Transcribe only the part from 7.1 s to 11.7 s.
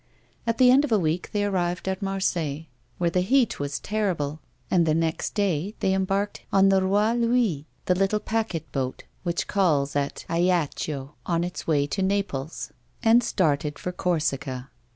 Louis, the little packet boat which calls at Ajaccio on its